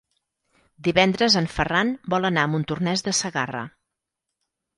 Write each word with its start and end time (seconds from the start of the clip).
Divendres 0.87 1.35
en 1.41 1.49
Ferran 1.57 1.91
vol 2.15 2.25
anar 2.31 2.47
a 2.47 2.51
Montornès 2.55 3.05
de 3.11 3.15
Segarra. 3.19 3.61